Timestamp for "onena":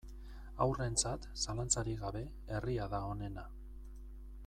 3.13-3.45